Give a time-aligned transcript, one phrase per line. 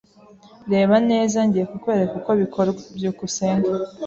[0.71, 1.37] Reba neza.
[1.47, 2.79] Ngiye kukwereka uko bikorwa.
[2.95, 3.69] byukusenge